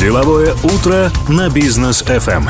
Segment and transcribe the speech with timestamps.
[0.00, 2.48] Деловое утро на бизнес FM.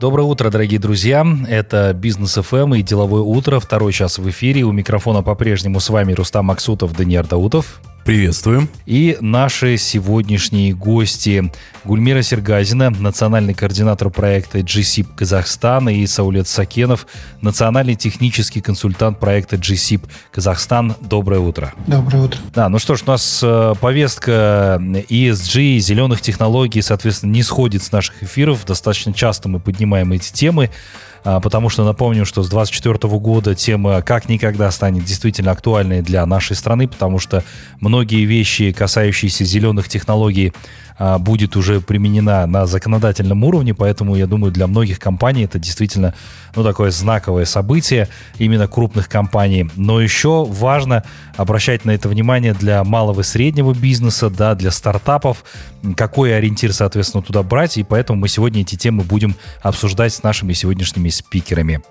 [0.00, 1.26] Доброе утро, дорогие друзья.
[1.48, 3.58] Это Бизнес ФМ и Деловое утро.
[3.58, 4.62] Второй час в эфире.
[4.62, 7.80] У микрофона по-прежнему с вами Рустам Максутов, Даниил Даутов.
[8.10, 8.68] Приветствуем.
[8.86, 11.52] И наши сегодняшние гости
[11.84, 17.06] Гульмира Сергазина, национальный координатор проекта GSIP Казахстан, и Саулет Сакенов,
[17.40, 20.96] национальный технический консультант проекта GSIP Казахстан.
[21.00, 21.72] Доброе утро.
[21.86, 22.40] Доброе утро.
[22.52, 27.92] Да, ну что ж, у нас э, повестка ESG, зеленых технологий, соответственно, не сходит с
[27.92, 28.66] наших эфиров.
[28.66, 30.70] Достаточно часто мы поднимаем эти темы.
[31.24, 36.24] А, потому что напомню, что с 2024 года тема как никогда станет действительно актуальной для
[36.26, 37.44] нашей страны, потому что
[37.80, 40.52] многие вещи, касающиеся зеленых технологий,
[41.02, 46.14] а, будет уже применена на законодательном уровне, поэтому я думаю, для многих компаний это действительно
[46.54, 49.70] ну, такое знаковое событие именно крупных компаний.
[49.76, 51.04] Но еще важно
[51.36, 55.44] обращать на это внимание для малого и среднего бизнеса, да, для стартапов,
[55.96, 60.52] какой ориентир, соответственно, туда брать, и поэтому мы сегодня эти темы будем обсуждать с нашими
[60.52, 61.82] сегодняшними спикерами.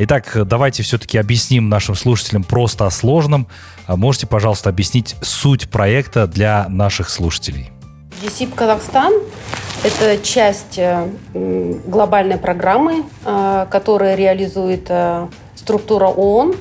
[0.00, 3.48] Итак, давайте все-таки объясним нашим слушателям просто о сложном.
[3.86, 7.72] А можете, пожалуйста, объяснить суть проекта для наших слушателей?
[8.22, 9.12] ЕСИП Казахстан–
[9.84, 16.56] это часть э, глобальной программы, э, которая реализует э, структура ООН,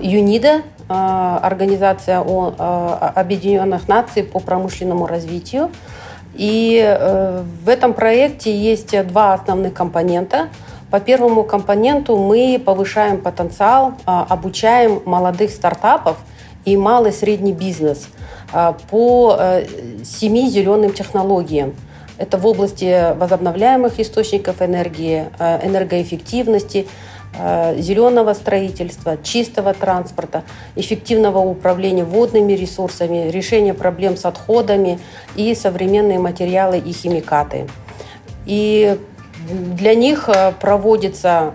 [0.00, 5.70] ЮНИДА, Организация Объединенных Наций по промышленному развитию.
[6.34, 6.78] И
[7.64, 10.48] в этом проекте есть два основных компонента.
[10.90, 16.16] По первому компоненту мы повышаем потенциал, обучаем молодых стартапов
[16.64, 18.08] и малый и средний бизнес–
[18.56, 19.66] а, по э,
[20.04, 21.74] семи зеленым технологиям.
[22.18, 26.86] Это в области возобновляемых источников энергии, э, энергоэффективности,
[27.76, 30.44] зеленого строительства, чистого транспорта,
[30.76, 35.00] эффективного управления водными ресурсами, решения проблем с отходами
[35.34, 37.66] и современные материалы и химикаты.
[38.46, 38.96] И
[39.50, 40.28] для них
[40.60, 41.52] проводится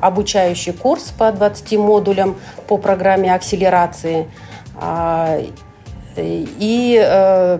[0.00, 2.36] обучающий курс по 20 модулям
[2.68, 4.28] по программе акселерации.
[4.76, 5.38] А,
[6.16, 7.58] и э,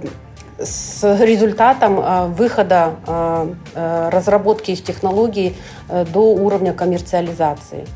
[0.59, 5.57] с результатом э, выхода э, разработки их технологий
[5.89, 7.87] до уровня коммерциализации.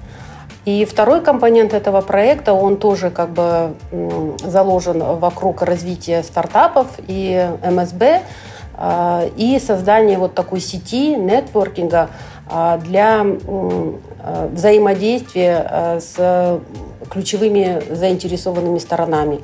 [0.64, 3.74] И второй компонент этого проекта, он тоже как бы
[4.42, 8.22] заложен вокруг развития стартапов и МСБ
[8.78, 12.10] и создания вот такой сети нетворкинга
[12.84, 13.24] для
[14.52, 16.60] взаимодействия с
[17.08, 19.40] ключевыми заинтересованными сторонами.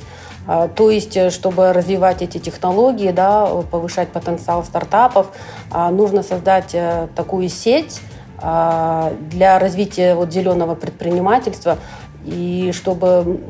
[0.46, 5.28] А, то есть, э, чтобы развивать эти технологии, да, повышать потенциал стартапов,
[5.70, 8.00] а, нужно создать э, такую сеть
[8.38, 11.78] а, для развития вот зеленого предпринимательства,
[12.24, 13.40] и чтобы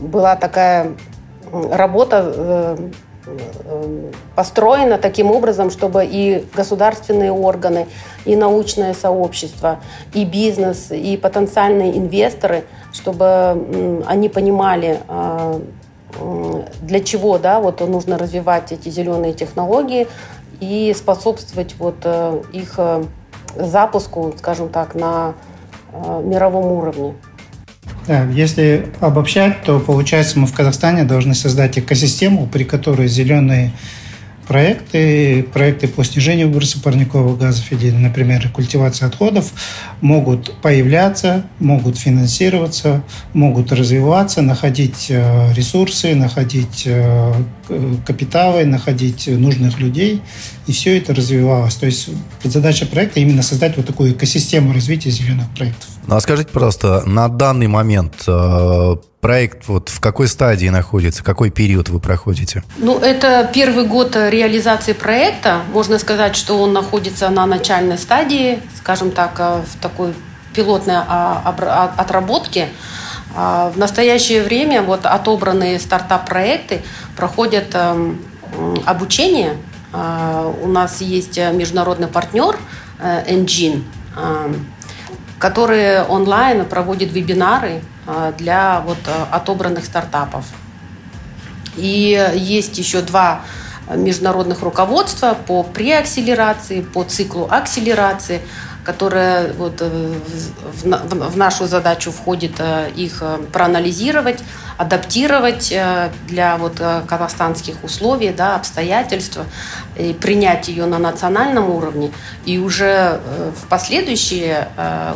[0.00, 0.92] была такая
[1.52, 2.76] работа э,
[4.34, 7.86] построена таким образом, чтобы и государственные органы,
[8.24, 9.80] и научное сообщество,
[10.12, 15.00] и бизнес, и потенциальные инвесторы, чтобы они понимали
[16.82, 20.06] для чего да, вот нужно развивать эти зеленые технологии
[20.60, 23.04] и способствовать вот э, их э,
[23.56, 25.34] запуску, скажем так, на
[25.92, 27.14] э, мировом уровне.
[28.06, 33.72] Да, если обобщать, то получается мы в Казахстане должны создать экосистему, при которой зеленые
[34.46, 39.52] проекты, проекты по снижению выброса парниковых газов или, например, культивация отходов
[40.02, 47.32] могут появляться, могут финансироваться, могут развиваться, находить э, ресурсы, находить э,
[48.06, 50.20] капиталы, находить нужных людей,
[50.66, 51.74] и все это развивалось.
[51.76, 52.10] То есть
[52.44, 55.88] задача проекта именно создать вот такую экосистему развития зеленых проектов.
[56.06, 61.50] Ну а скажите, пожалуйста, на данный момент э, проект вот в какой стадии находится, какой
[61.50, 62.62] период вы проходите?
[62.76, 65.62] Ну, это первый год реализации проекта.
[65.72, 70.12] Можно сказать, что он находится на начальной стадии, скажем так, э, в такой
[70.54, 72.68] пилотной а, а, отработке.
[73.34, 76.82] А, в настоящее время вот отобранные стартап-проекты
[77.16, 78.20] проходят эм,
[78.84, 79.56] обучение.
[80.62, 82.56] У нас есть международный партнер
[82.98, 83.84] э, Engine,
[85.38, 90.44] который онлайн проводит вебинары Э, для вот э, отобранных стартапов.
[91.76, 93.40] И есть еще два
[93.88, 98.42] международных руководства по преакселерации, по циклу акселерации,
[98.84, 100.14] которая вот э,
[100.82, 102.60] в нашу задачу входит
[102.94, 103.22] их
[103.52, 104.40] проанализировать,
[104.76, 105.74] адаптировать
[106.28, 109.38] для вот казахстанских условий, да, обстоятельств,
[109.96, 112.12] и принять ее на национальном уровне.
[112.44, 113.20] И уже
[113.56, 114.68] в последующие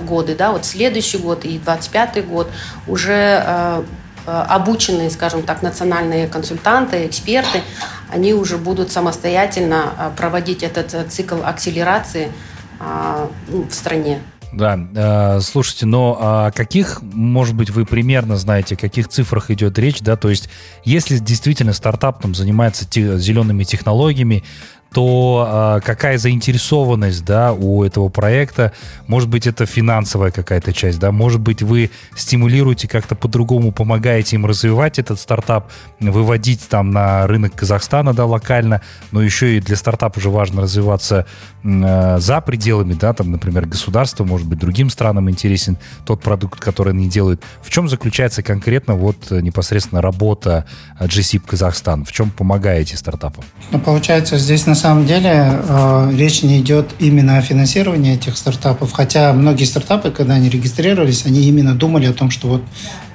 [0.02, 2.48] годы, да, вот следующий год и 25 год
[2.86, 3.84] уже
[4.26, 7.62] обученные, скажем так, национальные консультанты, эксперты,
[8.10, 12.32] они уже будут самостоятельно проводить этот цикл акселерации
[12.80, 14.20] ну, в стране.
[14.52, 19.78] Да, э, слушайте, но о каких, может быть, вы примерно знаете, о каких цифрах идет
[19.78, 20.48] речь, да, то есть
[20.84, 24.44] если действительно стартап там занимается зелеными технологиями,
[24.92, 28.72] то э, какая заинтересованность, да, у этого проекта?
[29.06, 31.12] Может быть, это финансовая какая-то часть, да?
[31.12, 35.70] Может быть, вы стимулируете как-то по-другому, помогаете им развивать этот стартап,
[36.00, 38.80] выводить там на рынок Казахстана, да, локально,
[39.12, 41.26] но еще и для стартапа уже важно развиваться
[41.62, 45.76] э, за пределами, да, там, например, государства, может быть, другим странам интересен
[46.06, 47.42] тот продукт, который они делают.
[47.62, 50.64] В чем заключается конкретно вот непосредственно работа
[50.98, 52.04] GSIP Казахстан?
[52.04, 53.44] В чем помогаете стартапам?
[53.70, 58.92] Ну, получается, здесь на самом деле э, речь не идет именно о финансировании этих стартапов,
[58.92, 62.62] хотя многие стартапы, когда они регистрировались, они именно думали о том, что вот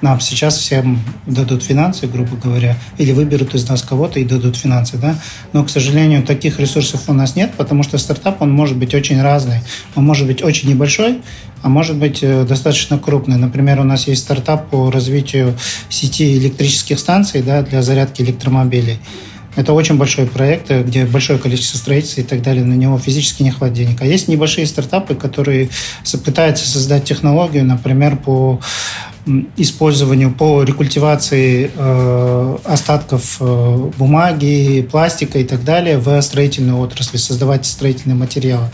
[0.01, 4.97] нам сейчас всем дадут финансы, грубо говоря, или выберут из нас кого-то и дадут финансы,
[4.97, 5.15] да.
[5.53, 9.21] Но, к сожалению, таких ресурсов у нас нет, потому что стартап, он может быть очень
[9.21, 9.61] разный.
[9.95, 11.21] Он может быть очень небольшой,
[11.61, 13.37] а может быть э, достаточно крупный.
[13.37, 15.57] Например, у нас есть стартап по развитию
[15.87, 18.99] сети электрических станций да, для зарядки электромобилей.
[19.55, 22.63] Это очень большой проект, где большое количество строительства и так далее.
[22.63, 24.01] На него физически не хватит денег.
[24.01, 25.69] А есть небольшие стартапы, которые
[26.25, 28.59] пытаются создать технологию, например, по
[29.55, 37.65] использованию, по рекультивации э, остатков э, бумаги, пластика и так далее в строительной отрасли, создавать
[37.65, 38.69] строительные материалы.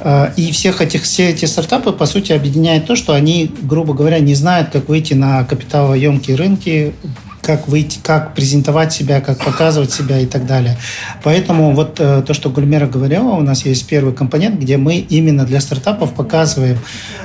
[0.00, 4.18] Э, и всех этих, все эти стартапы, по сути, объединяет то, что они, грубо говоря,
[4.18, 6.92] не знают, как выйти на капиталоемкие рынки,
[7.42, 10.78] как выйти, как презентовать себя, как показывать себя и так далее.
[11.24, 15.44] Поэтому вот э, то, что Гульмера говорила, у нас есть первый компонент, где мы именно
[15.44, 16.78] для стартапов показываем,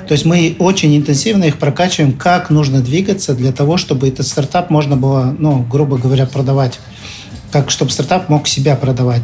[0.08, 4.72] то есть мы очень интенсивно их прокачиваем, как нужно двигаться для того, чтобы этот стартап
[4.72, 6.80] можно было, ну, грубо говоря, продавать
[7.52, 9.22] как чтобы стартап мог себя продавать.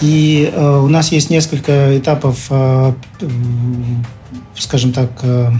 [0.00, 2.92] И э, у нас есть несколько этапов, э,
[4.56, 5.50] скажем так, э,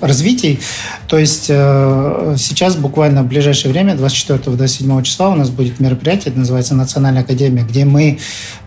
[0.00, 0.60] развитий.
[1.08, 6.38] То есть э, сейчас буквально в ближайшее время, 24-27 числа у нас будет мероприятие, это
[6.38, 8.18] называется Национальная академия, где мы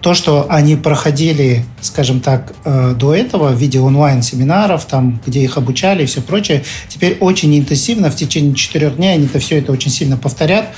[0.02, 5.58] то, что они проходили, скажем так, э, до этого в виде онлайн-семинаров, там, где их
[5.58, 9.72] обучали и все прочее, теперь очень интенсивно в течение четырех дней они это все это
[9.72, 10.70] очень сильно повторят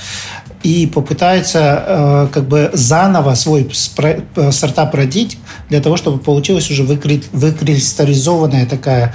[0.62, 5.38] и попытаются э, как бы заново свой стартап родить
[5.68, 9.12] для того, чтобы получилась уже выкристаллизованная такая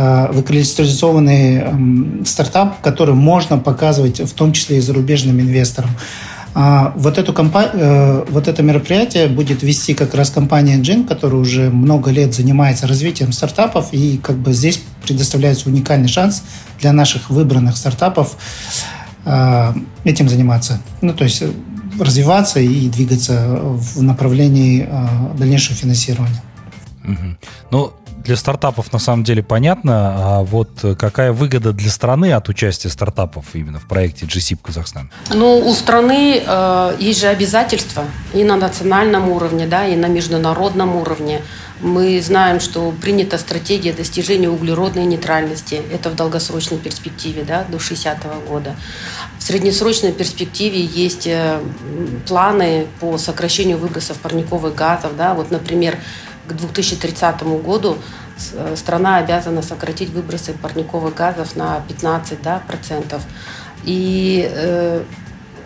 [0.00, 5.90] Э, выкристаллизованный эм, стартап, который можно показывать в том числе и зарубежным инвесторам.
[6.54, 11.40] А вот, эту компа- э, вот это мероприятие будет вести как раз компания Engine, которая
[11.40, 16.44] уже много лет занимается развитием стартапов, и как бы здесь предоставляется уникальный шанс
[16.80, 18.97] для наших выбранных стартапов э,
[20.04, 20.80] этим заниматься.
[21.02, 21.42] Ну, то есть
[21.98, 24.88] развиваться и двигаться в направлении
[25.36, 26.42] дальнейшего финансирования.
[27.04, 27.36] Угу.
[27.70, 27.92] Ну,
[28.24, 30.68] для стартапов на самом деле понятно, а вот
[30.98, 35.10] какая выгода для страны от участия стартапов именно в проекте GSIP Казахстан?
[35.32, 38.04] Ну, у страны э, есть же обязательства
[38.34, 41.42] и на национальном уровне, да, и на международном уровне.
[41.80, 45.80] Мы знаем, что принята стратегия достижения углеродной нейтральности.
[45.92, 48.74] Это в долгосрочной перспективе, да, до 60 -го года.
[49.38, 51.60] В среднесрочной перспективе есть э,
[52.26, 55.12] планы по сокращению выбросов парниковых газов.
[55.16, 55.34] Да.
[55.34, 55.98] Вот, например,
[56.48, 57.98] к 2030 году
[58.54, 63.22] э, страна обязана сократить выбросы парниковых газов на 15 да, процентов.
[63.84, 65.02] И, э,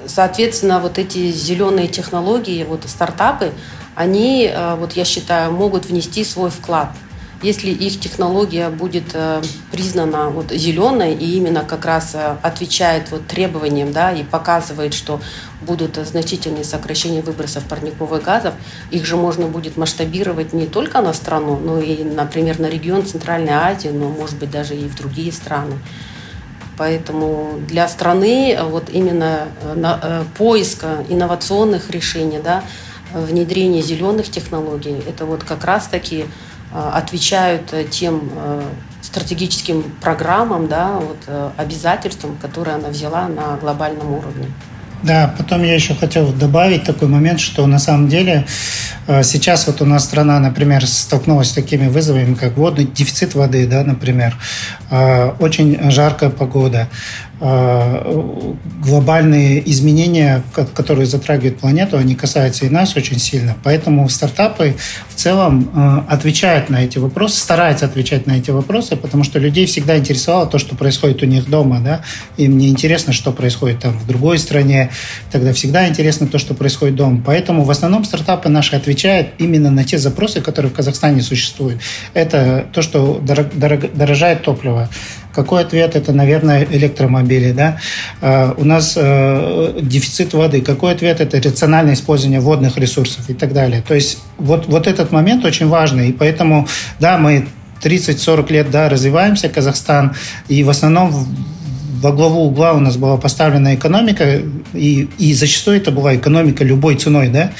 [0.07, 3.53] соответственно, вот эти зеленые технологии, вот стартапы,
[3.95, 6.91] они, э, вот я считаю, могут внести свой вклад–
[7.43, 13.27] если их технология будет э, признана вот зеленой и именно как раз э, отвечает вот
[13.27, 15.21] требованиям, да, и показывает, что
[15.61, 18.55] будут значительные сокращения выбросов парниковых газов,
[18.93, 23.55] их же можно будет масштабировать не только на страну, но и, например, на регион Центральной
[23.55, 25.75] Азии, но, может быть, даже и в другие страны.
[26.79, 29.49] Поэтому для страны э, вот именно
[30.39, 32.63] поиска инновационных решений, да,
[33.13, 36.27] внедрение зеленых технологий, это вот как раз-таки Э,
[36.75, 38.63] отвечают э, тем э,
[39.03, 44.47] стратегическим программам, да, вот, обязательствам, которые она взяла на глобальном уровне.
[45.03, 48.47] Да, потом я еще хотел добавить такой момент, что на самом деле
[49.25, 53.83] сейчас вот у нас страна, например, столкнулась с такими вызовами, как водный дефицит воды, да,
[53.83, 54.37] например,
[55.41, 60.45] очень жаркая погода, э, глобальные изменения,
[60.75, 63.57] которые затрагивают планету, они касаются и нас очень сильно.
[63.65, 64.77] Поэтому стартапы
[65.09, 69.67] в целом э, отвечают на эти вопросы, стараются отвечать на эти вопросы, потому что людей
[69.67, 71.81] всегда интересовало то, что происходит у них дома.
[71.81, 72.03] Да?
[72.37, 74.91] Им не интересно, что происходит там в другой стране.
[75.33, 77.21] Тогда всегда интересно то, что происходит дома.
[77.27, 81.81] Поэтому в основном стартапы наши отвечают именно на те запросы, которые в Казахстане существуют.
[82.15, 84.89] Это то, что дорожает топливо.
[85.35, 85.97] Какой ответ?
[85.97, 87.53] Это, наверное, электромобили.
[87.53, 87.79] Да?
[88.21, 90.61] Uh, у нас uh, дефицит воды.
[90.61, 91.21] Какой ответ?
[91.21, 93.83] Это рациональное использование водных ресурсов и так далее.
[93.87, 96.11] То есть вот, вот этот момент очень важный.
[96.11, 96.69] И поэтому,
[97.01, 97.47] да, мы
[97.83, 100.15] 30-40 лет да, развиваемся, Казахстан,
[100.49, 101.27] и в основном
[102.01, 104.43] во главу угла у нас была поставлена экономика,
[104.75, 107.53] и, и зачастую это была экономика любой ценой, да,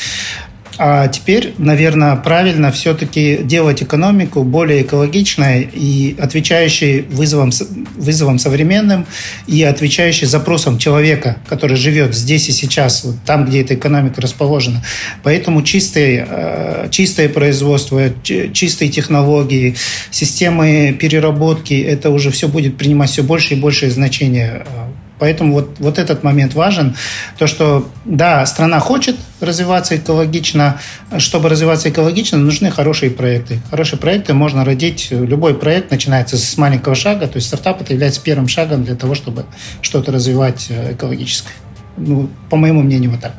[0.85, 7.53] а теперь, наверное, правильно все-таки делать экономику более экологичной и отвечающей вызовам,
[7.95, 9.07] вызовам современным
[9.47, 14.85] и отвечающей запросам человека, который живет здесь и сейчас, вот там, где эта экономика расположена.
[15.23, 19.77] Поэтому чистые, э, чистое производство, чистые технологии,
[20.11, 25.77] системы переработки, это уже все будет принимать все больше и большее значение э, Поэтому вот,
[25.79, 26.97] вот этот момент важен.
[27.39, 30.81] То, что, да, страна хочет развиваться экологично.
[31.19, 33.61] Чтобы развиваться экологично, нужны хорошие проекты.
[33.71, 35.13] Хорошие проекты можно родить.
[35.13, 37.29] Любой проект начинается с маленького шага.
[37.29, 39.45] То есть стартап это является первым шагом для того, чтобы
[39.81, 41.55] что-то развивать э, экологическое.
[41.97, 43.35] Ну, по моему мнению, вот так.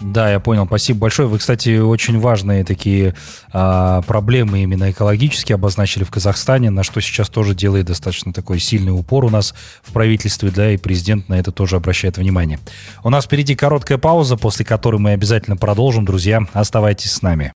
[0.00, 0.66] Да, я понял.
[0.66, 1.28] Спасибо большое.
[1.28, 3.14] Вы, кстати, очень важные такие
[3.52, 8.92] а, проблемы именно экологические обозначили в Казахстане, на что сейчас тоже делает достаточно такой сильный
[8.92, 12.58] упор у нас в правительстве, да, и президент на это тоже обращает внимание.
[13.02, 16.04] У нас впереди короткая пауза, после которой мы обязательно продолжим.
[16.04, 17.52] Друзья, оставайтесь с нами.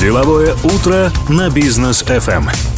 [0.00, 2.75] Деловое утро на бизнес FM.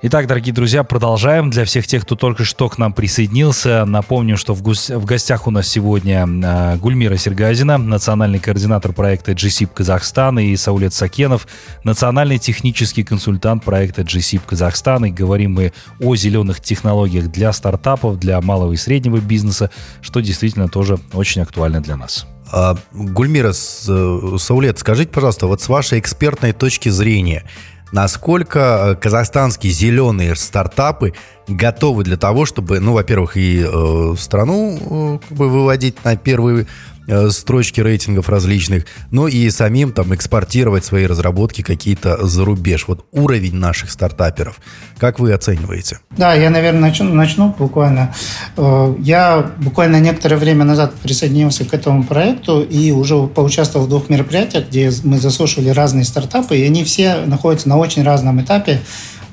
[0.00, 1.50] Итак, дорогие друзья, продолжаем.
[1.50, 5.48] Для всех тех, кто только что к нам присоединился, напомню, что в, гус- в гостях
[5.48, 11.48] у нас сегодня э, Гульмира Сергазина, национальный координатор проекта GSIP Казахстан, и Саулет Сакенов,
[11.82, 15.06] национальный технический консультант проекта GSIP Казахстан.
[15.06, 20.68] И говорим мы о зеленых технологиях для стартапов, для малого и среднего бизнеса, что действительно
[20.68, 22.24] тоже очень актуально для нас.
[22.52, 27.42] А, Гульмира, э, Саулет, скажите, пожалуйста, вот с вашей экспертной точки зрения–
[27.92, 31.14] насколько э, казахстанские зеленые стартапы
[31.46, 36.66] готовы для того, чтобы, ну, во-первых, и э, страну э, как бы выводить на первые
[36.66, 36.97] Э,
[37.30, 42.86] строчки рейтингов различных, но и самим там экспортировать свои разработки какие-то за рубеж.
[42.86, 44.60] Вот уровень наших стартаперов.
[44.98, 46.00] Как вы оцениваете?
[46.16, 48.14] Да, я, наверное, начну, начну буквально.
[48.56, 54.08] Э, я буквально некоторое время назад присоединился к этому проекту и уже поучаствовал в двух
[54.08, 58.80] мероприятиях, где мы заслушали разные стартапы, и они все находятся на очень разном этапе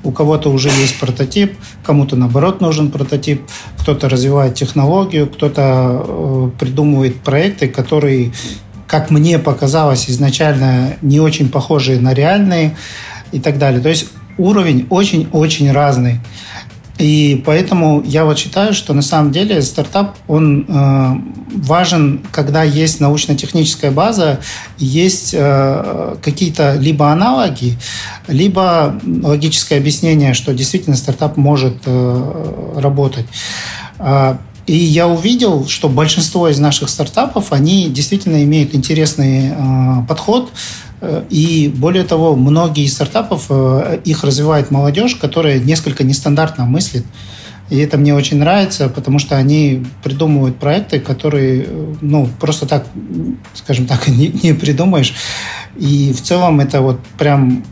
[0.06, 3.42] у кого-то уже есть прототип, кому-то наоборот нужен прототип,
[3.78, 8.32] кто-то развивает технологию, кто-то э, придумывает проекты, которые,
[8.86, 12.76] как мне показалось изначально, не очень похожие на реальные
[13.32, 13.80] и так далее.
[13.80, 14.08] То есть
[14.38, 16.20] уровень очень-очень разный.
[16.98, 21.14] И поэтому я вот считаю, что на самом деле стартап, он э,
[21.56, 24.40] важен, когда есть научно-техническая база,
[24.78, 27.76] есть э, какие-то либо аналоги,
[28.28, 33.26] либо логическое объяснение, что действительно стартап может э, работать.
[33.98, 39.54] А, и я увидел, что большинство из наших стартапов, они действительно имеют интересный э,
[40.08, 40.50] подход,
[41.28, 47.04] и более того, многие из стартапов, э, их развивает молодежь, которая несколько нестандартно мыслит.
[47.68, 52.86] И это мне очень нравится, потому что они придумывают проекты, которые, э, ну, просто так,
[53.54, 55.14] скажем так, не, не придумаешь.
[55.76, 57.64] И в целом это вот прям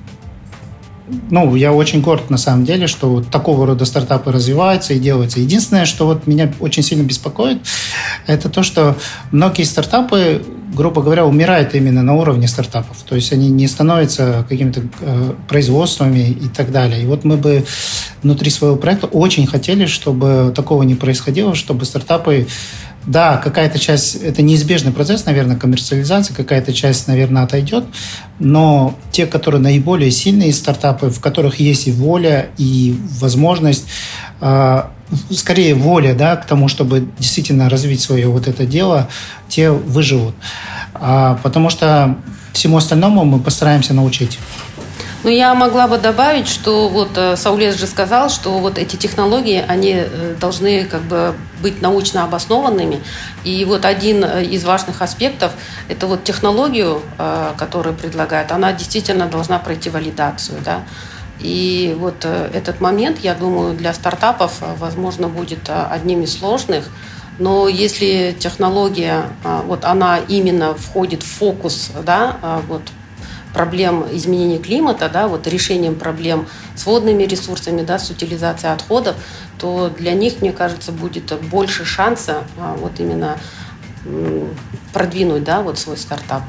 [1.31, 5.39] ну, я очень горд на самом деле, что вот такого рода стартапы развиваются и делаются.
[5.39, 7.59] Единственное, что вот меня очень сильно беспокоит,
[8.27, 8.97] это то, что
[9.31, 10.43] многие стартапы
[10.75, 12.99] грубо говоря, умирает именно на уровне стартапов.
[13.09, 17.03] То есть они не становятся какими-то э, производствами и так далее.
[17.03, 17.65] И вот мы бы
[18.23, 22.47] внутри своего проекта очень хотели, чтобы такого не происходило, чтобы стартапы
[23.07, 27.85] да, какая-то часть, это неизбежный процесс, наверное, коммерциализации, какая-то часть, наверное, отойдет,
[28.39, 33.85] но те, которые наиболее сильные стартапы, в которых есть и воля, и возможность,
[34.41, 34.83] э,
[35.31, 39.09] скорее воля, да, к тому, чтобы действительно развить свое вот это дело,
[39.49, 40.35] те выживут.
[40.95, 42.17] А, потому что
[42.53, 44.39] всему остальному мы постараемся научить.
[45.25, 49.65] Ну, я могла бы добавить, что вот э, Саулес же сказал, что вот эти технологии,
[49.67, 53.01] они э, должны как бы быть научно обоснованными.
[53.43, 55.53] И вот один э, из важных аспектов–
[55.89, 57.01] это вот технологию,
[57.57, 60.83] которую предлагают, она действительно должна пройти валидацию, да.
[61.41, 66.89] И вот этот момент, я думаю, для стартапов, возможно, будет одним из сложных.
[67.39, 69.25] Но если технология,
[69.67, 72.83] вот она именно входит в фокус, да, вот
[73.53, 79.17] проблем изменения климата, да, вот решением проблем с водными ресурсами, да, с утилизацией отходов,
[79.59, 83.39] то для них, мне кажется, будет больше шанса вот именно
[84.93, 86.43] продвинуть, да, вот свой стартап.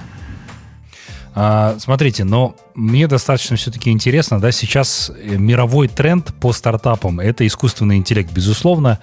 [1.37, 7.97] А, смотрите, но мне достаточно все-таки интересно, да, сейчас мировой тренд по стартапам– это искусственный
[7.97, 8.99] интеллект, безусловно.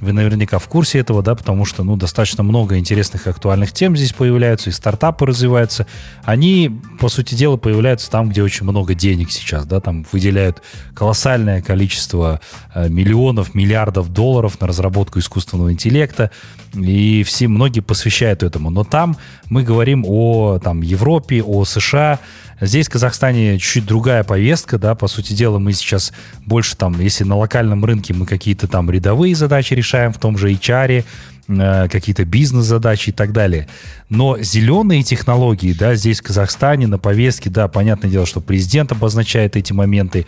[0.00, 3.96] Вы наверняка в курсе этого, да, потому что, ну, достаточно много интересных и актуальных тем
[3.96, 5.86] здесь появляются, и стартапы развиваются.
[6.24, 10.62] Они, по сути дела, появляются там, где очень много денег сейчас, да, там выделяют
[10.94, 12.40] колоссальное количество
[12.74, 16.30] э, миллионов, миллиардов долларов на разработку искусственного интеллекта,
[16.74, 18.70] и все, многие посвящают этому.
[18.70, 19.16] Но там
[19.48, 22.20] мы говорим о, там, Европе, о США,
[22.60, 26.12] Здесь, в Казахстане, чуть-чуть другая повестка, да, по сути дела, мы сейчас
[26.44, 30.52] больше там, если на локальном рынке мы какие-то там рядовые задачи решаем в том же
[30.52, 31.04] HR,
[31.48, 33.66] э, какие-то бизнес-задачи и так далее.
[34.10, 39.56] Но зеленые технологии, да, здесь в Казахстане на повестке, да, понятное дело, что президент обозначает
[39.56, 40.26] эти моменты,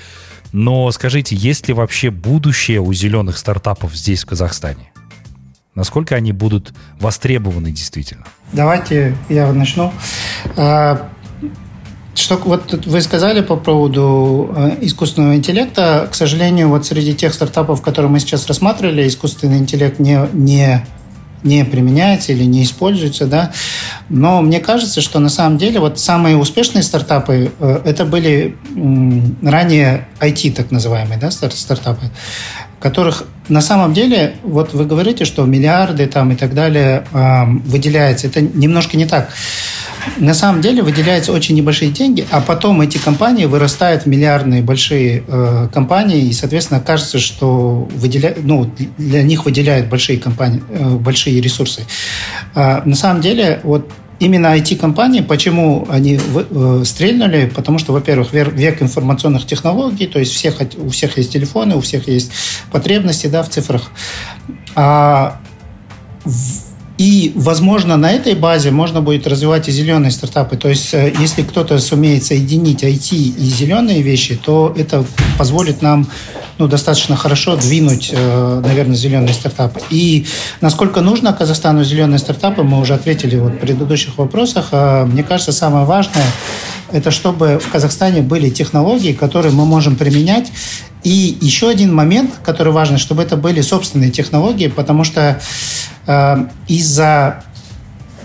[0.52, 4.92] но скажите, есть ли вообще будущее у зеленых стартапов здесь, в Казахстане?
[5.74, 8.24] Насколько они будут востребованы действительно?
[8.52, 9.92] Давайте я начну.
[12.14, 16.09] Что вот вы сказали по поводу э, искусственного интеллекта.
[16.11, 20.85] К сожалению, вот среди тех стартапов, которые мы сейчас рассматривали, искусственный интеллект не, не
[21.42, 23.52] не применяется или не используется, да.
[24.09, 28.57] Но мне кажется, что на самом деле вот самые успешные стартапы э, это были
[29.42, 32.11] ранее IT так называемые, да, стартапы,
[32.81, 38.28] которых на самом деле, вот вы говорите, что миллиарды там и так далее э, выделяется.
[38.28, 39.31] Это немножко не так
[40.18, 45.23] на самом деле выделяются очень небольшие деньги, а потом эти компании вырастают в миллиардные большие
[45.26, 48.35] э, компании, и, соответственно, кажется, что выделя...
[48.40, 51.82] ну, для них выделяют большие, компании, э, большие ресурсы.
[52.54, 57.50] А на самом деле, вот именно IT-компании, почему они э, стрельнули?
[57.54, 62.09] Потому что, во-первых, век информационных технологий, то есть всех, у всех есть телефоны, у всех
[62.09, 62.30] есть
[62.71, 63.90] потребности да, в цифрах.
[64.75, 65.40] А
[66.25, 66.62] в
[67.02, 70.56] и, возможно, на этой базе можно будет развивать и зеленые стартапы.
[70.56, 75.04] То есть, э, если кто-то сумеет соединить IT и зеленые вещи, то это
[75.36, 76.06] позволит нам
[76.58, 79.80] ну, достаточно хорошо двинуть, э, наверное, зеленые стартапы.
[79.90, 80.26] И
[80.60, 84.68] насколько нужно Казахстану зеленые стартапы, мы уже ответили вот в предыдущих вопросах.
[84.72, 86.26] А мне кажется, самое важное
[86.92, 90.52] это чтобы в Казахстане были технологии, которые мы можем применять.
[91.02, 95.40] И еще один момент, который важен, чтобы это были собственные технологии, потому что
[96.06, 96.36] э,
[96.68, 97.42] из-за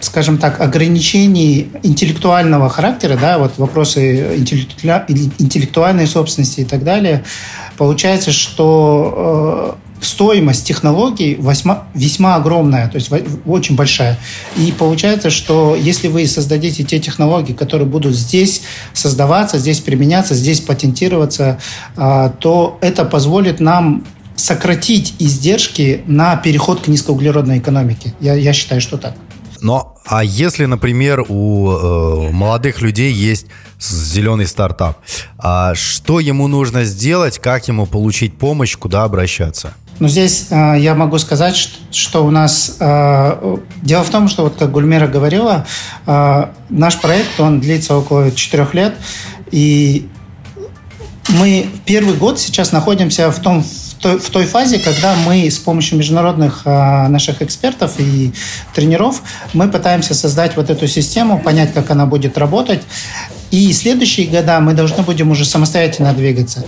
[0.02, 7.24] скажем так, ограничений интеллектуального характера, да, вот вопросы интеллектуальной собственности и так далее,
[7.78, 13.10] получается, что э, стоимость технологий весьма, весьма огромная, то есть
[13.46, 14.18] очень большая.
[14.56, 18.62] И получается, что если вы создадите те технологии, которые будут здесь
[18.94, 21.60] создаваться, здесь применяться, здесь патентироваться,
[21.96, 24.06] а, то это позволит нам
[24.36, 28.14] сократить издержки на переход к низкоуглеродной экономике.
[28.20, 29.16] Я, я считаю, что так.
[29.62, 33.48] Но а если, например, у э, молодых людей есть
[33.80, 34.98] зеленый стартап,
[35.38, 39.74] а что ему нужно сделать, как ему получить помощь, куда обращаться?
[40.00, 42.78] Но здесь э, я могу сказать, что, что у нас...
[42.80, 45.66] Э, дело в том, что, вот как Гульмира говорила,
[46.06, 48.96] э, наш проект, он длится около четырех лет,
[49.52, 50.08] и
[51.30, 53.66] мы первый год сейчас находимся в том,
[53.98, 58.32] той, в той фазе, когда мы с помощью международных э, наших экспертов и
[58.74, 59.22] тренеров
[59.54, 62.82] мы пытаемся создать вот эту систему, понять, как она будет работать.
[63.50, 66.66] И следующие года мы должны будем уже самостоятельно двигаться.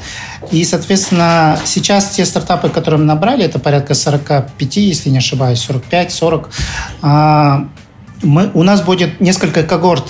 [0.51, 6.45] И, соответственно, сейчас те стартапы, которые мы набрали, это порядка 45, если не ошибаюсь, 45-40,
[7.03, 7.65] э,
[8.21, 10.05] мы, у нас будет несколько когорт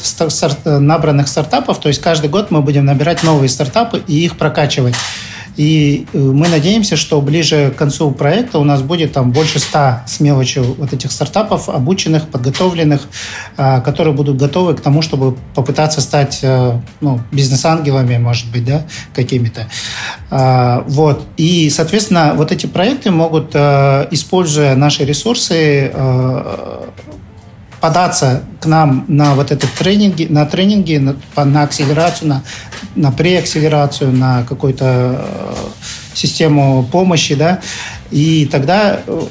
[0.65, 4.95] набранных стартапов, то есть каждый год мы будем набирать новые стартапы и их прокачивать.
[5.59, 10.05] И э, мы надеемся, что ближе к концу проекта у нас будет там больше ста
[10.07, 13.09] с мелочью вот этих стартапов, обученных, подготовленных,
[13.57, 18.85] а, которые будут готовы к тому, чтобы попытаться стать э, ну, бизнес-ангелами, может быть, да,
[19.13, 19.67] какими-то.
[20.31, 21.25] А, вот.
[21.35, 25.91] И, соответственно, вот эти проекты могут, э, используя наши ресурсы,
[27.79, 31.15] податься к нам на вот этот тренинги, на тренинги, на,
[31.45, 32.43] на акселерацию, на,
[32.95, 35.53] на преакселерацию, на какую-то э,
[36.13, 37.61] систему помощи, да,
[38.11, 39.21] и тогда, э,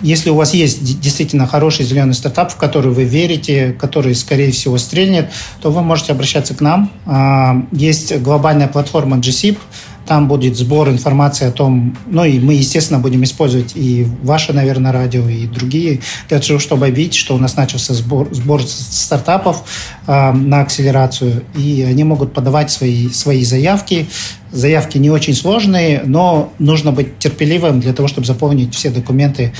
[0.00, 4.78] если у вас есть действительно хороший зеленый стартап, в который вы верите, который, скорее всего,
[4.78, 6.90] стрельнет, то вы можете обращаться к нам.
[7.04, 9.58] А, есть глобальная платформа GSIP,
[10.12, 14.92] там будет сбор информации о том, ну и мы, естественно, будем использовать и ваше, наверное,
[14.92, 19.64] радио, и другие, для того, чтобы объявить, что у нас начался сбор, сбор стартапов
[20.06, 24.06] э, на акселерацию, и они могут подавать свои, свои заявки.
[24.50, 29.54] Заявки не очень сложные, но нужно быть терпеливым для того, чтобы заполнить все документы.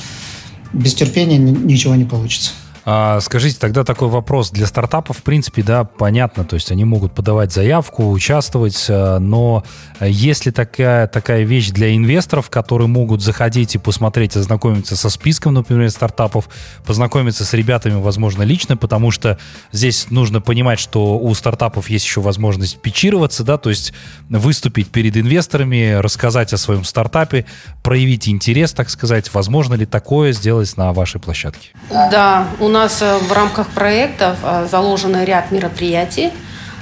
[0.75, 2.51] Без терпения ничего не получится.
[2.85, 4.51] А, скажите, тогда такой вопрос.
[4.51, 9.63] Для стартапов, в принципе, да, понятно, то есть они могут подавать заявку, участвовать, э, но
[10.01, 15.55] есть ли такая, такая вещь для инвесторов, которые могут заходить и посмотреть, ознакомиться со списком,
[15.55, 16.49] например, стартапов,
[16.85, 19.39] познакомиться с ребятами, возможно, лично, потому что
[19.71, 23.93] здесь нужно понимать, что у стартапов есть еще возможность пичироваться, да, то есть
[24.29, 27.47] выступить перед инвесторами, рассказать о своем стартапе,
[27.83, 29.33] проявить интерес, так сказать.
[29.33, 31.69] Возможно ли такое сделать на вашей площадке?
[31.91, 36.33] Да, у нас э, в рамках проекта э, заложен ряд мероприятий.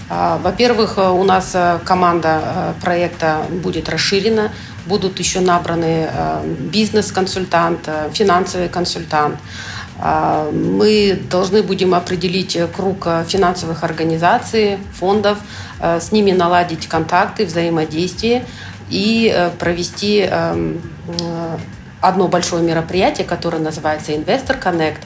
[0.09, 4.53] А, во-первых, э, у нас команда проекта будет расширена,
[4.87, 6.09] будут еще набраны
[6.73, 9.37] бизнес-консультант, финансовый консультант.
[10.53, 15.37] Мы должны будем определить круг финансовых организаций, фондов,
[15.79, 18.47] с ними наладить контакты, взаимодействие
[18.89, 20.81] и провести эм,
[22.01, 25.01] одно большое мероприятие, которое называется Investor Connect.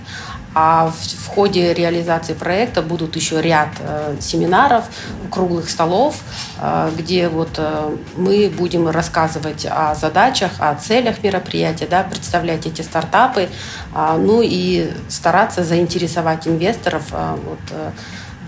[0.54, 4.84] А в, в ходе реализации проекта будут еще ряд э, семинаров,
[5.30, 6.20] круглых столов,
[6.60, 12.82] э, где вот э, мы будем рассказывать о задачах, о целях мероприятия, да, представлять эти
[12.82, 13.48] стартапы,
[13.94, 17.90] э, ну и стараться заинтересовать инвесторов, э, вот, э,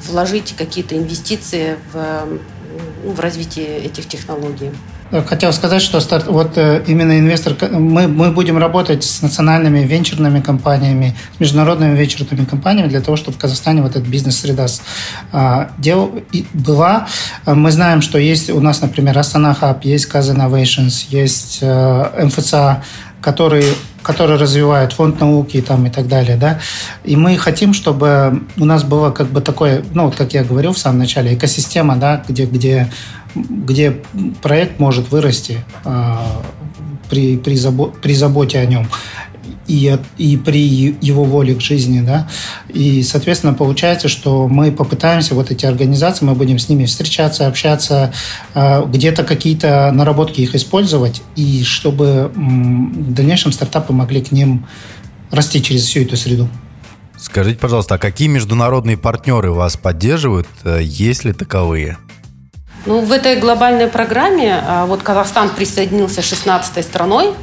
[0.07, 4.71] вложить какие-то инвестиции в, в развитие этих технологий.
[5.27, 10.41] Хотел сказать, что старт, вот э, именно инвестор, мы, мы будем работать с национальными венчурными
[10.41, 14.67] компаниями, с международными венчурными компаниями для того, чтобы в Казахстане вот эта бизнес-среда
[15.33, 16.13] а, дел,
[16.53, 17.07] была.
[17.47, 22.83] Мы знаем, что есть у нас, например, Астана Хаб, есть Каз Innovations, есть э, МФЦА,
[23.27, 23.65] которые
[24.03, 26.61] которые развивают фонд науки там, и так далее, да,
[27.03, 30.73] и мы хотим, чтобы у нас было как бы такое, ну, вот как я говорил
[30.73, 32.89] в самом начале, экосистема, да, где, где
[33.35, 34.01] где
[34.43, 36.41] проект может вырасти а,
[37.11, 38.87] при, при, забо, при заботе о нем
[39.69, 42.29] и, и при его воле к жизни, да,
[42.69, 48.13] и, соответственно, получается, что мы попытаемся, вот эти организации, мы будем с ними встречаться, общаться,
[48.55, 54.67] а, где-то какие-то наработки их использовать, и чтобы в дальнейшем стартапы могли к ним
[55.31, 56.49] расти через всю эту среду.
[57.19, 61.97] Скажите, пожалуйста, а какие международные партнеры вас поддерживают, э, есть ли таковые?
[62.85, 67.35] Ну, в этой глобальной программе а, вот Казахстан присоединился 16-й страной.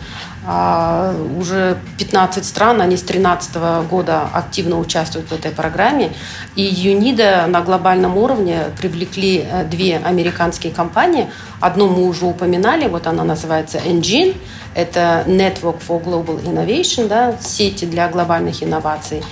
[0.45, 3.55] А, уже 15 стран, они с 2013
[3.89, 6.11] года активно участвуют в этой программе.
[6.55, 11.29] И ЮНИДа на глобальном уровне привлекли э, две американские компании.
[11.61, 14.35] Одну мы уже упоминали, вот она называется Engine.
[14.75, 19.23] Это Network for Global Innovation, да, сети для глобальных инноваций.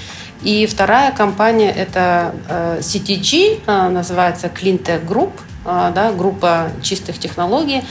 [0.43, 5.31] И вторая компания– это э, CTG, э, называется Cleantech Group–
[5.63, 7.83] а, да, группа чистых технологий,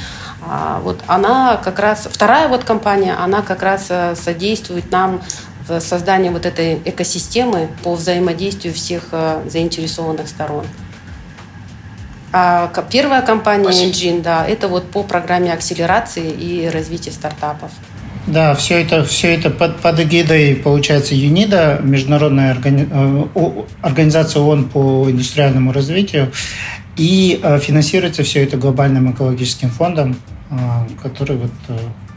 [0.42, 5.22] а, вот она как раз, вторая вот компания, она как раз э, содействует нам
[5.68, 10.66] в создании вот этой экосистемы по взаимодействию всех э, заинтересованных сторон.
[12.32, 17.70] А первая компания Engine, да, это вот по программе акселерации и развития стартапов.
[18.32, 22.88] Да, все это, все это под, под эгидой, получается, ЮНИДа, Международная органи...
[22.90, 26.30] Э, организация ООН по индустриальному развитию.
[26.96, 30.16] И э, финансируется все это глобальным экологическим фондом,
[30.50, 30.56] э,
[31.02, 31.50] который вот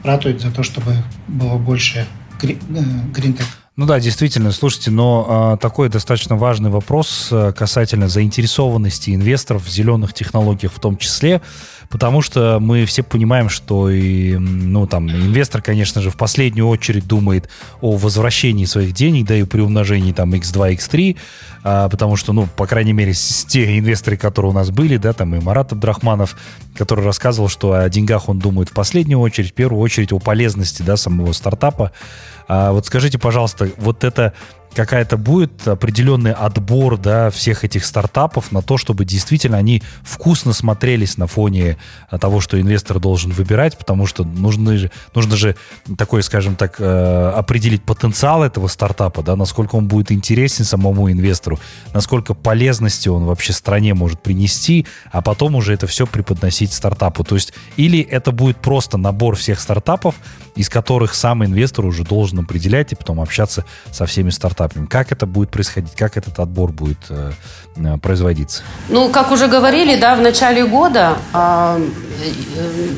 [0.04, 0.96] ратует за то, чтобы
[1.28, 2.06] было больше
[2.40, 3.46] гринтек.
[3.76, 9.70] Ну да, действительно, слушайте, но э, такой достаточно важный вопрос э, касательно заинтересованности инвесторов в
[9.70, 11.42] зеленых технологиях в том числе.
[11.90, 17.08] Потому что мы все понимаем, что и, ну, там, инвестор, конечно же, в последнюю очередь
[17.08, 17.50] думает
[17.82, 21.18] о возвращении своих денег, да, и при умножении там x2, x3,
[21.64, 25.36] а, потому что, ну, по крайней мере, те инвесторы, которые у нас были, да, там
[25.36, 26.36] и Марат Абдрахманов,
[26.76, 30.82] который рассказывал, что о деньгах он думает в последнюю очередь, в первую очередь о полезности,
[30.82, 31.92] да, самого стартапа.
[32.48, 34.34] А вот скажите, пожалуйста, вот это
[34.74, 41.18] какая-то будет определенный отбор да, всех этих стартапов на то, чтобы действительно они вкусно смотрелись
[41.18, 41.78] на фоне
[42.20, 45.56] того, что инвестор должен выбирать, потому что нужно нужно же
[45.98, 51.60] такой, скажем так, э, определить потенциал этого стартапа, да, насколько он будет интересен самому инвестору,
[51.94, 57.24] насколько полезности он вообще стране может принести, а потом уже это все преподносить стартапу.
[57.24, 60.16] То есть или это будет просто набор всех стартапов,
[60.56, 64.86] из которых сам инвестор уже должен определять и потом общаться со всеми стартапами.
[64.86, 67.32] Как это будет происходить, как этот отбор будет э,
[67.76, 68.64] э производиться?
[68.90, 71.90] Ну, как уже говорили, да, в начале года э,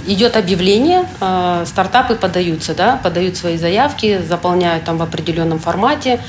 [0.08, 6.20] идет объявление, э, стартапы подаются, да, подают свои заявки, заполняют там в определенном формате,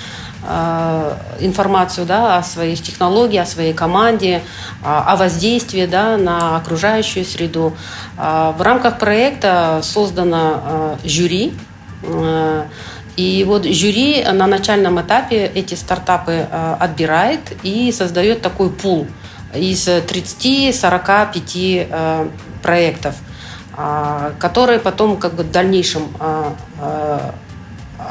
[1.41, 4.43] информацию да, о своих технологиях, о своей команде,
[4.83, 7.75] о воздействии да, на окружающую среду.
[8.19, 11.55] Э, в рамках проекта создано э, жюри,
[13.17, 16.47] и вот жюри на начальном этапе эти стартапы
[16.79, 19.07] отбирает и создает такой пул
[19.55, 22.31] из 30-45
[22.63, 23.15] проектов,
[24.39, 26.03] которые потом как бы в дальнейшем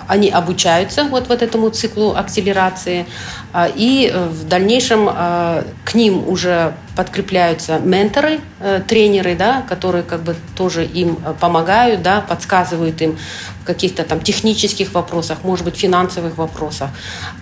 [0.07, 3.05] они обучаются вот, вот этому циклу акселерации,
[3.53, 10.03] а, и э, в дальнейшем а, к ним уже подкрепляются менторы, э, тренеры, да, которые
[10.03, 13.17] как бы тоже им э, помогают, да, подсказывают им
[13.61, 16.89] в каких-то там технических вопросах, может быть, финансовых вопросах.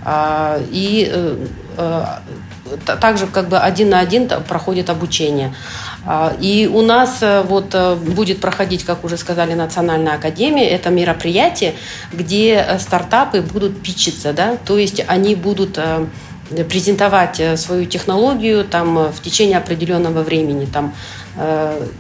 [0.06, 1.38] А, и
[3.00, 5.54] также как бы один на один проходит обучение.
[6.06, 10.68] А, и у нас э, вот э, будет проходить, как уже сказали, Национальная академия.
[10.68, 11.76] Это мероприятие,
[12.12, 15.80] где э, стартапы будут питчиться, да, то есть они будут
[16.70, 20.94] презентовать свою технологию там в течение определенного времени, там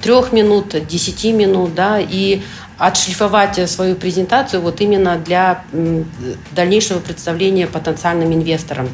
[0.04, 2.44] трех минут, десяти минут, да, и
[2.78, 5.63] отшлифовать свою презентацию вот именно для
[6.52, 8.89] дальнейшего представления потенциальным инвесторам.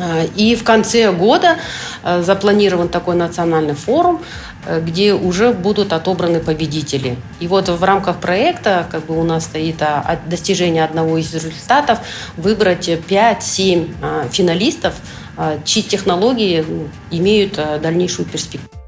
[0.00, 1.58] Э, и в конце года
[2.02, 4.22] э, запланирован такой национальный форум,
[4.66, 7.16] э, где уже будут отобраны победители.
[7.40, 11.98] И вот в рамках проекта как бы у нас стоит а, достижение одного из результатов
[12.36, 14.94] выбрать 5-7 финалистов,
[15.64, 16.64] чьи технологии
[17.10, 18.79] имеют дальнейшую перспективу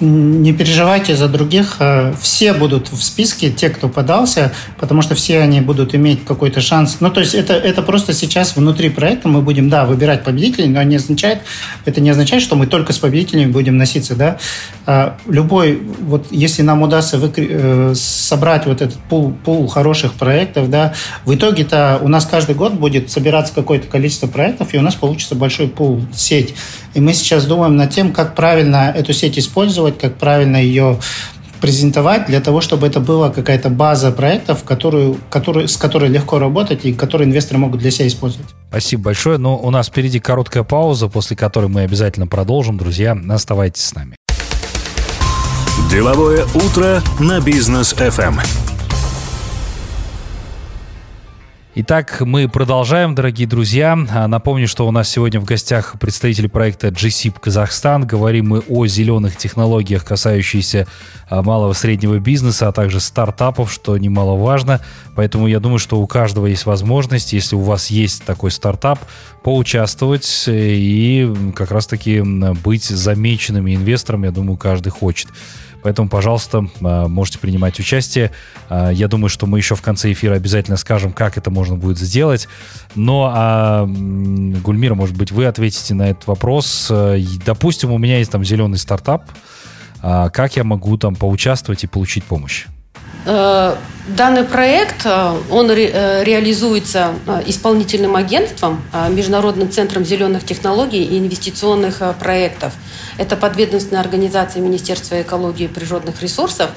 [0.00, 1.76] не переживайте за других.
[1.80, 6.60] Э, все будут в списке, те, кто подался, потому что все они будут иметь какой-то
[6.60, 6.98] шанс.
[7.00, 10.82] Ну, то есть это, это просто сейчас внутри проекта мы будем, да, выбирать победителей, но
[10.82, 11.40] не означает,
[11.84, 14.38] это не означает, что мы только с победителями будем носиться, да.
[14.86, 17.42] А любой, вот если нам удастся выкр...
[17.48, 22.74] Э, собрать вот этот пул, пул хороших проектов, да, в итоге-то у нас каждый год
[22.74, 26.54] будет собираться какое-то количество проектов, и у нас получится большой пул, сеть.
[26.94, 30.98] И мы сейчас думаем над тем, как правильно эту сеть использовать, как правильно ее
[31.60, 36.84] презентовать для того, чтобы это была какая-то база проектов, которую, которую, с которой легко работать
[36.84, 38.48] и которые инвесторы могут для себя использовать.
[38.70, 39.38] Спасибо большое.
[39.38, 42.78] Но у нас впереди короткая пауза, после которой мы обязательно продолжим.
[42.78, 44.16] Друзья, оставайтесь с нами.
[45.90, 48.69] Деловое утро на бизнес FM.
[51.76, 53.96] Итак, мы продолжаем, дорогие друзья.
[54.10, 58.04] А, напомню, что у нас сегодня в гостях представители проекта GSIP Казахстан.
[58.08, 60.88] Говорим мы о зеленых технологиях, касающихся
[61.28, 64.80] а, малого и среднего бизнеса, а также стартапов, что немаловажно.
[65.14, 68.98] Поэтому я думаю, что у каждого есть возможность, если у вас есть такой стартап,
[69.44, 72.20] поучаствовать и как раз-таки
[72.64, 75.28] быть замеченным инвестором, я думаю, каждый хочет.
[75.82, 78.32] Поэтому, пожалуйста, а, можете принимать участие.
[78.68, 81.98] А, я думаю, что мы еще в конце эфира обязательно скажем, как это можно будет
[81.98, 82.48] сделать.
[82.94, 86.88] Но, а, Гульмира, может быть, вы ответите на этот вопрос.
[86.90, 89.24] А, допустим, у меня есть там зеленый стартап.
[90.02, 92.66] Как я могу там поучаствовать и получить помощь?
[93.26, 93.76] Э,
[94.08, 97.14] данный проект, э, он э, реализуется
[97.46, 102.72] исполнительным агентством, Международным центром зеленых технологий и инвестиционных проектов.
[103.18, 106.70] Это подведомственная организация Министерства экологии и природных ресурсов.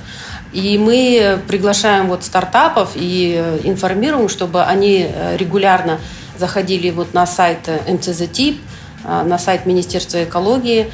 [0.51, 5.99] И мы приглашаем вот стартапов и информируем, чтобы они регулярно
[6.37, 8.59] заходили вот на сайт МЦЗ-ТИП,
[9.03, 10.91] на сайт Министерства экологии.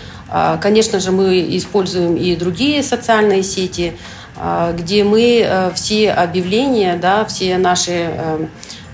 [0.61, 3.97] Конечно же, мы используем и другие социальные сети–
[4.73, 8.47] где мы э, все объявления, да, все наши, э,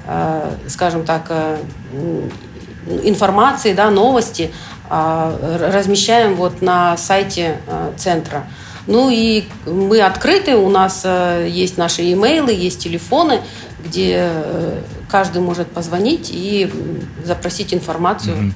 [0.08, 1.32] э, скажем так,
[3.04, 4.52] информации, да, новости
[4.88, 5.36] а,
[5.74, 7.58] размещаем вот на сайте
[7.98, 8.46] центра.
[8.86, 11.04] Ну и мы открыты, у нас
[11.48, 13.42] есть наши имейлы, есть телефоны,
[13.84, 14.32] где
[15.10, 16.72] каждый может позвонить и
[17.24, 18.36] запросить информацию.
[18.36, 18.54] Mm-hmm.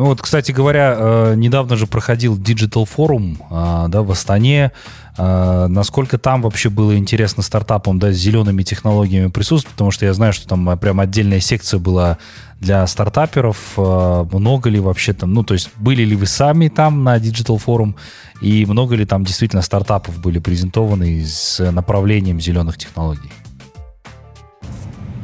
[0.00, 4.72] Ну вот, кстати говоря, недавно же проходил Digital Forum а, да, в Астане.
[5.18, 10.14] А, насколько там вообще было интересно стартапам, да, с зелеными технологиями присутствовать, потому что я
[10.14, 12.16] знаю, что там прям отдельная секция была
[12.60, 13.74] для стартаперов.
[13.76, 17.62] А, много ли вообще там, ну, то есть были ли вы сами там на Digital
[17.62, 17.94] Forum,
[18.40, 23.30] и много ли там действительно стартапов были презентованы с направлением зеленых технологий?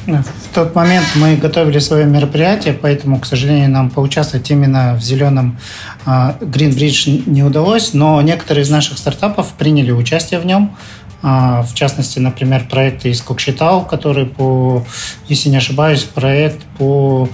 [0.07, 5.59] В тот момент мы готовили свое мероприятие, поэтому, к сожалению, нам поучаствовать именно в зеленом
[6.07, 10.77] Green Bridge не удалось, но некоторые из наших стартапов приняли участие в нем.
[11.23, 14.85] А, в частности, например, проекты из Кокшетау, который по,
[15.29, 17.29] если не ошибаюсь, проект по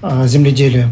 [0.00, 0.90] а, земледелию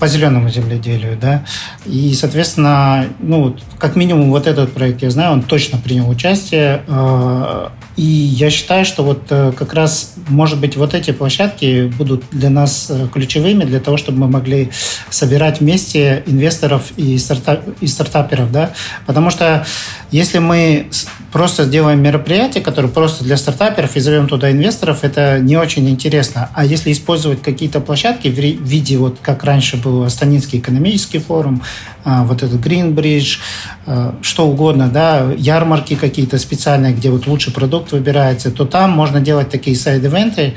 [0.00, 1.44] по зеленому земледелию, да,
[1.86, 7.70] и, соответственно, ну, как минимум вот этот проект, я знаю, он точно принял участие, а,
[7.98, 12.48] и я считаю, что вот э, как раз, может быть, вот эти площадки будут для
[12.48, 14.70] нас э, ключевыми для того, чтобы мы могли
[15.10, 18.70] собирать вместе инвесторов и, стартап, и стартаперов, да,
[19.04, 19.66] потому что
[20.12, 20.88] если мы
[21.32, 26.50] просто сделаем мероприятие, которое просто для стартаперов и зовем туда инвесторов, это не очень интересно.
[26.54, 31.62] А если использовать какие-то площадки в виде, вот как раньше был Астанинский экономический форум,
[32.04, 33.38] а, вот этот Greenbridge,
[33.77, 33.77] а,
[34.22, 39.50] что угодно, да, ярмарки какие-то специальные, где вот лучший продукт выбирается, то там можно делать
[39.50, 40.54] такие сайд-эвенты,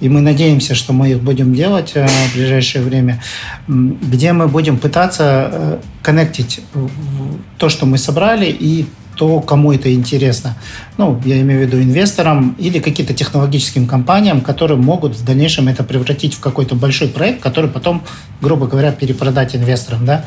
[0.00, 3.22] и мы надеемся, что мы их будем делать а, в ближайшее время,
[3.66, 6.60] где мы будем пытаться коннектить
[7.58, 10.56] то, что мы собрали, и то, кому это интересно.
[10.96, 15.84] Ну, я имею в виду инвесторам или каким-то технологическим компаниям, которые могут в дальнейшем это
[15.84, 18.02] превратить в какой-то большой проект, который потом,
[18.40, 20.24] грубо говоря, перепродать инвесторам, да.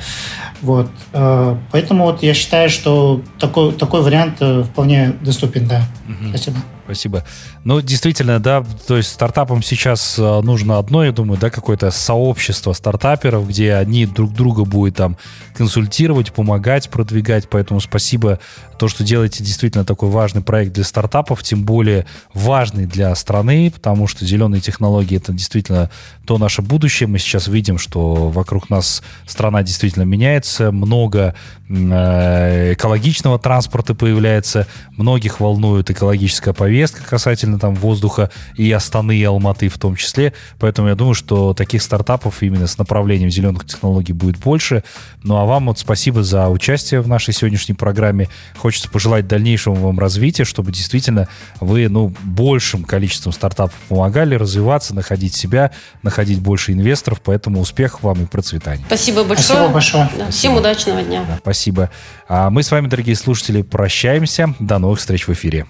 [0.62, 0.90] Вот.
[1.14, 5.84] Э, поэтому вот я считаю, что такой, такой вариант э, вполне доступен, да.
[6.08, 6.30] Угу.
[6.30, 6.58] Спасибо.
[6.88, 7.26] Спасибо.
[7.66, 12.72] Ну, действительно, да, то есть стартапам сейчас э, нужно одно, я думаю, да, какое-то сообщество
[12.72, 15.18] стартаперов, где они друг друга будут там
[15.54, 17.50] консультировать, помогать, продвигать.
[17.50, 18.40] Поэтому спасибо
[18.80, 24.08] то, что делаете действительно такой важный проект для стартапов, тем более важный для страны, потому
[24.08, 25.92] что зеленые технологии это действительно
[26.26, 27.08] то наше будущее.
[27.08, 31.36] Мы сейчас видим, что вокруг нас страна действительно меняется, много
[31.70, 39.70] э, экологичного транспорта появляется, многих волнует экологическая повестка касательно там воздуха и Астаны, и Алматы
[39.70, 40.34] в том числе.
[40.60, 44.84] Поэтому я думаю, что таких стартапов именно с направлением зеленых технологий будет больше.
[45.24, 48.30] Ну а вам вот спасибо за участие в нашей сегодняшней программе.
[48.58, 51.28] Хочется пожелать дальнейшего вам развития, чтобы действительно
[51.60, 55.72] вы ну, большим количеством стартапов помогали развиваться, находить себя,
[56.04, 57.22] находить больше инвесторов.
[57.24, 58.84] Поэтому успехов вам и процветания.
[58.88, 59.46] Спасибо большое.
[59.46, 60.10] Спасибо большое.
[60.18, 61.26] Да, всем удачного дня.
[61.28, 61.90] Да, спасибо.
[62.28, 64.54] А мы с вами, дорогие слушатели, прощаемся.
[64.60, 65.66] До новых встреч в эфире.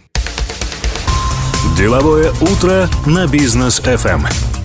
[1.78, 4.57] Деловое утро на бизнес FM.